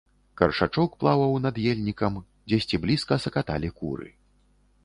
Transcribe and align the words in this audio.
Каршачок 0.39 0.95
плаваў 1.03 1.35
над 1.43 1.55
ельнікам, 1.73 2.17
дзесьці 2.53 2.75
блізка 2.87 3.19
сакаталі 3.27 3.73
куры. 3.81 4.09